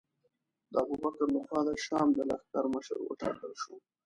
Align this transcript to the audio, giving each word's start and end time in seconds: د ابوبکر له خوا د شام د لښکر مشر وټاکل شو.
د 0.71 0.73
ابوبکر 0.83 1.27
له 1.35 1.41
خوا 1.47 1.59
د 1.67 1.69
شام 1.85 2.07
د 2.13 2.19
لښکر 2.29 2.65
مشر 2.73 2.97
وټاکل 3.03 3.51
شو. 3.61 3.75